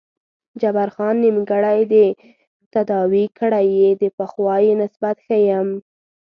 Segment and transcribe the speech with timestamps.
[0.61, 2.07] جبار خان: نیمګړی دې
[2.73, 5.69] تداوي کړی یې، د پخوا په نسبت ښه یم.